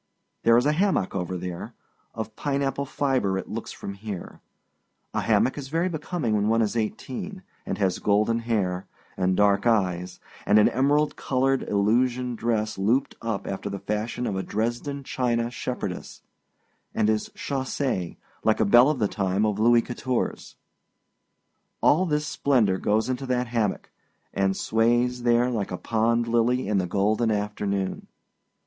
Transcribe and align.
There 0.41 0.57
is 0.57 0.65
a 0.65 0.71
hammock 0.71 1.13
over 1.15 1.37
there 1.37 1.75
of 2.15 2.35
pineapple 2.35 2.85
fibre, 2.87 3.37
it 3.37 3.49
looks 3.51 3.71
from 3.71 3.93
here. 3.93 4.41
A 5.13 5.21
hammock 5.21 5.59
is 5.59 5.67
very 5.67 5.89
becoming 5.89 6.33
when 6.33 6.47
one 6.47 6.63
is 6.63 6.75
eighteen, 6.75 7.43
and 7.67 7.77
has 7.77 7.99
golden 7.99 8.39
hair, 8.39 8.87
and 9.15 9.37
dark 9.37 9.67
eyes, 9.67 10.19
and 10.43 10.57
an 10.57 10.69
emerald 10.69 11.15
colored 11.17 11.61
illusion 11.69 12.33
dress 12.33 12.79
looped 12.79 13.13
up 13.21 13.45
after 13.45 13.69
the 13.69 13.77
fashion 13.77 14.25
of 14.25 14.35
a 14.35 14.41
Dresden 14.41 15.03
china 15.03 15.51
shepherdess, 15.51 16.23
and 16.95 17.07
is 17.07 17.29
chaussee 17.35 18.17
like 18.43 18.59
a 18.59 18.65
belle 18.65 18.89
of 18.89 18.97
the 18.97 19.07
time 19.07 19.45
of 19.45 19.59
Louis 19.59 19.83
Quatorze. 19.83 20.55
All 21.79 22.07
this 22.07 22.25
splendor 22.25 22.79
goes 22.79 23.07
into 23.07 23.27
that 23.27 23.45
hammock, 23.49 23.91
and 24.33 24.57
sways 24.57 25.21
there 25.21 25.51
like 25.51 25.69
a 25.69 25.77
pond 25.77 26.27
lily 26.27 26.67
in 26.67 26.79
the 26.79 26.87
golden 26.87 27.29
afternoon. 27.29 28.07